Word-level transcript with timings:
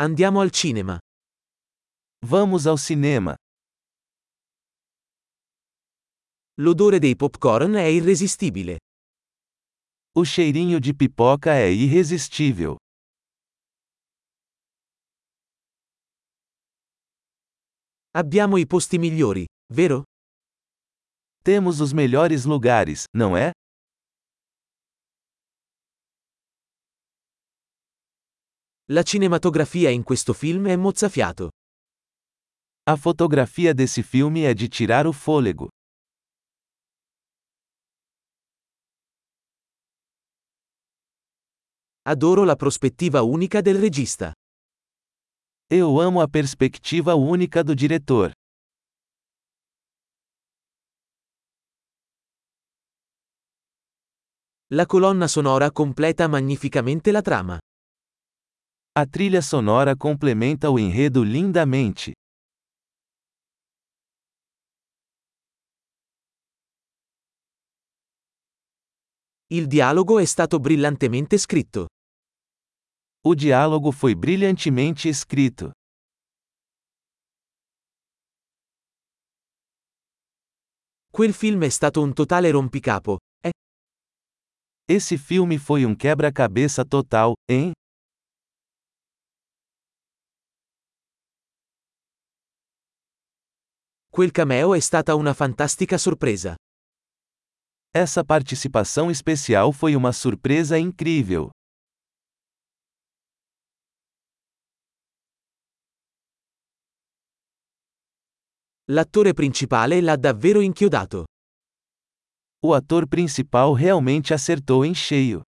Andiamo 0.00 0.40
al 0.40 0.52
cinema. 0.52 0.96
Vamos 2.24 2.66
ao 2.66 2.76
cinema. 2.76 3.34
L'odore 6.60 7.00
dei 7.00 7.16
popcorn 7.16 7.74
è 7.74 7.86
irresistibile. 7.86 8.78
O 10.14 10.22
cheirinho 10.22 10.78
de 10.78 10.94
pipoca 10.94 11.54
é 11.54 11.68
irresistível. 11.72 12.76
Abbiamo 18.14 18.56
i 18.56 18.66
posti 18.66 18.98
migliori, 18.98 19.46
vero? 19.72 20.04
Temos 21.42 21.80
os 21.80 21.92
melhores 21.92 22.44
lugares, 22.44 23.04
não 23.12 23.36
é? 23.36 23.50
La 28.90 29.02
cinematografia 29.02 29.90
in 29.90 30.02
questo 30.02 30.32
film 30.32 30.66
è 30.66 30.74
mozzafiato. 30.74 31.50
A 32.84 32.96
fotografia 32.96 33.74
desse 33.74 34.02
filme 34.02 34.44
é 34.44 34.54
de 34.54 34.66
tirar 34.66 35.06
o 35.06 35.12
fôlego. 35.12 35.68
Adoro 42.06 42.44
la 42.44 42.56
prospettiva 42.56 43.20
unica 43.20 43.60
del 43.60 43.78
regista. 43.78 44.32
Eu 45.68 46.00
amo 46.00 46.22
a 46.22 46.26
perspectiva 46.26 47.14
única 47.14 47.62
do 47.62 47.74
diretor. 47.74 48.32
La 54.68 54.86
colonna 54.86 55.28
sonora 55.28 55.70
completa 55.72 56.26
magnificamente 56.26 57.12
la 57.12 57.20
trama. 57.20 57.58
A 59.00 59.06
trilha 59.06 59.40
sonora 59.40 59.94
complementa 59.94 60.70
o 60.70 60.76
enredo 60.76 61.22
lindamente. 61.22 62.14
Il 69.52 69.68
dialogo 69.68 70.18
è 70.18 70.24
stato 70.24 70.58
brillantemente 70.58 71.38
scritto. 71.38 71.86
O 73.24 73.34
diálogo 73.36 73.92
foi 73.92 74.16
brilhantemente 74.16 75.08
escrito. 75.08 75.70
Quel 81.08 81.32
film 81.32 81.62
è 81.62 81.68
stato 81.68 82.02
un 82.02 82.12
totale 82.12 82.50
rompicapo. 82.50 83.18
Eh? 83.44 83.52
Esse 84.86 85.16
filme 85.16 85.56
foi 85.56 85.84
um 85.84 85.94
quebra-cabeça 85.94 86.84
total, 86.84 87.34
hein? 87.48 87.70
Quel 94.18 94.32
cameo 94.32 94.74
è 94.74 94.80
stata 94.80 95.14
una 95.14 95.32
fantastica 95.32 95.96
sorpresa. 95.96 96.56
Essa 97.92 98.24
participação 98.24 99.12
especial 99.12 99.72
foi 99.72 99.94
uma 99.94 100.10
surpresa 100.10 100.76
incrível. 100.76 101.50
L'attore 108.90 109.34
principale 109.34 110.00
l'ha 110.00 110.16
davvero 110.16 110.62
inchiodato. 110.62 111.22
O 112.64 112.74
ator 112.74 113.06
principal 113.06 113.72
realmente 113.72 114.34
acertou 114.34 114.84
em 114.84 114.96
cheio. 114.96 115.47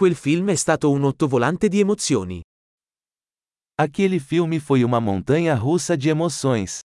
Quel 0.00 0.14
film 0.14 0.48
è 0.48 0.54
stato 0.54 0.90
un 0.90 1.04
ottovolante 1.04 1.68
di 1.68 1.78
emozioni. 1.78 2.40
Aquele 3.74 4.18
filme 4.18 4.58
foi 4.58 4.82
uma 4.82 4.98
montanha 4.98 5.54
russa 5.54 5.94
de 5.94 6.08
emoções. 6.08 6.80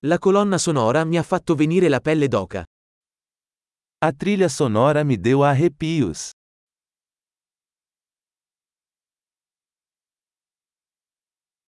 La 0.00 0.18
colonna 0.18 0.58
sonora 0.58 1.06
mi 1.06 1.16
ha 1.16 1.22
fatto 1.22 1.54
venire 1.54 1.88
la 1.88 2.00
pelle 2.00 2.28
d'oca. 2.28 2.62
A 4.04 4.12
trilha 4.12 4.50
sonora 4.50 5.04
me 5.04 5.16
deu 5.16 5.42
arrepios. 5.42 6.32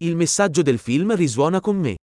Il 0.03 0.15
messaggio 0.15 0.61
del 0.61 0.79
film 0.79 1.15
risuona 1.15 1.61
con 1.61 1.79
me. 1.79 1.97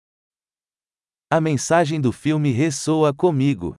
A 1.36 1.40
mensagem 1.40 2.00
do 2.00 2.12
filme 2.12 2.52
ressoa 2.52 3.12
comigo. 3.12 3.74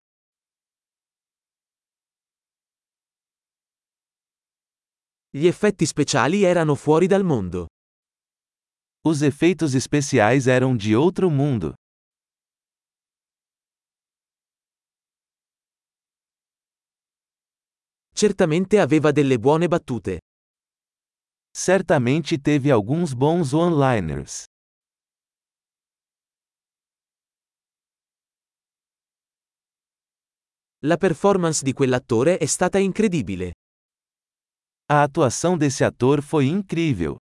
Gli 5.29 5.47
effetti 5.47 5.85
speciali 5.85 6.43
erano 6.43 6.75
fuori 6.75 7.07
dal 7.07 7.23
mondo. 7.23 7.65
Os 9.07 9.21
efeitos 9.21 9.73
especiais 9.73 10.47
eram 10.47 10.75
de 10.75 10.97
outro 10.97 11.29
mundo. 11.31 11.73
Certamente 18.13 18.79
aveva 18.79 19.13
delle 19.13 19.37
buone 19.37 19.69
battute. 19.69 20.19
Certamente 21.55 22.37
teve 22.37 22.69
alguns 22.69 23.13
bons 23.13 23.53
one-liners. 23.53 24.43
La 30.85 30.97
performance 30.97 31.63
di 31.63 31.73
quell'attore 31.73 32.37
è 32.37 32.45
stata 32.45 32.77
incredibile. 32.77 33.53
A 34.91 35.01
atuação 35.01 35.57
desse 35.57 35.83
ator 35.83 36.21
foi 36.21 36.45
incrível. 36.45 37.15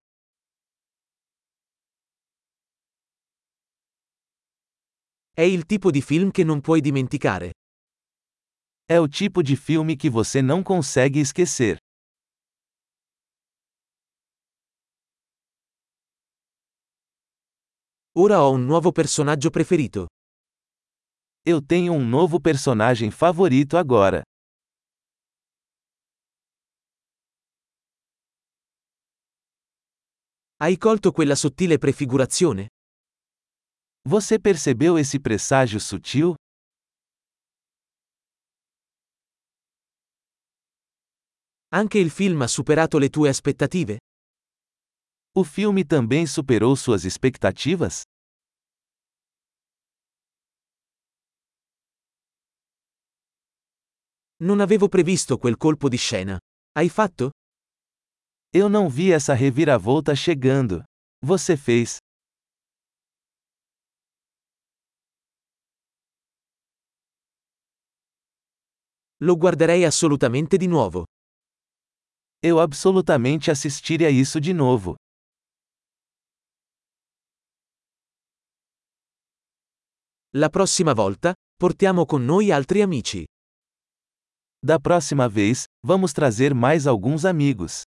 È 5.31 5.41
il 5.41 5.65
tipo 5.65 5.89
di 5.89 6.01
film 6.03 6.29
che 6.29 6.43
non 6.43 6.61
puoi 6.61 6.79
dimenticare. 6.79 7.53
É 8.87 8.99
o 8.99 9.07
tipo 9.07 9.41
de 9.41 9.55
filme 9.55 9.95
que 9.97 10.11
você 10.11 10.43
não 10.43 10.61
consegue 10.61 11.19
esquecer. 11.19 11.77
Ora 18.15 18.43
ho 18.43 18.51
un 18.51 18.63
nuovo 18.65 18.91
personaggio 18.91 19.49
preferito. 19.49 20.05
Eu 21.47 21.61
tenho 21.61 21.93
um 21.93 22.03
novo 22.03 22.41
personagem 22.41 23.11
favorito 23.11 23.77
agora. 23.77 24.23
Hai 30.57 30.75
colto 30.75 31.11
quella 31.11 31.35
sottile 31.35 31.77
prefigurazione? 31.77 32.65
Você 34.07 34.39
percebeu 34.39 34.97
esse 34.97 35.19
presságio 35.19 35.79
sutil? 35.79 36.33
Anche 41.71 41.99
il 41.99 42.09
film 42.09 42.41
ha 42.41 42.47
superato 42.47 42.97
le 42.97 43.09
tue 43.09 43.29
aspettative? 43.29 43.97
O 45.35 45.43
filme 45.43 45.83
também 45.85 46.25
superou 46.25 46.75
suas 46.75 47.05
expectativas? 47.05 48.01
Non 54.37 54.59
avevo 54.59 54.89
previsto 54.89 55.37
quel 55.37 55.55
colpo 55.55 55.87
di 55.87 55.95
scena. 55.95 56.37
Hai 56.73 56.89
fatto? 56.89 57.29
Eu 58.51 58.67
não 58.67 58.89
vi 58.89 59.11
essa 59.11 59.33
reviravolta 59.33 60.13
chegando. 60.13 60.83
Você 61.23 61.55
fez. 61.55 61.97
Lo 69.21 69.37
guarderei 69.37 69.85
assolutamente 69.85 70.57
di 70.57 70.67
nuovo. 70.67 71.05
Eu 72.41 72.59
absolutamente 72.59 73.49
assistiria 73.49 74.09
isso 74.09 74.39
de 74.41 74.53
novo. 74.53 74.95
La 80.33 80.49
prossima 80.49 80.93
volta, 80.93 81.33
portiamo 81.55 82.05
con 82.05 82.25
noi 82.25 82.51
altri 82.51 82.81
amici. 82.81 83.25
Da 84.67 84.79
próxima 84.79 85.29
vez, 85.29 85.65
vamos 85.83 86.11
trazer 86.11 86.51
mais 86.55 86.87
alguns 86.87 87.23
amigos. 87.23 87.83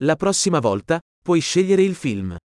La 0.00 0.16
prossima 0.16 0.60
volta, 0.60 0.98
puoi 1.22 1.40
scegliere 1.40 1.84
il 1.84 1.94
film. 1.94 2.36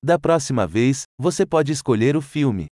Da 0.00 0.16
próxima 0.16 0.64
vez, 0.64 1.02
você 1.18 1.44
pode 1.44 1.72
escolher 1.72 2.16
o 2.16 2.22
filme. 2.22 2.68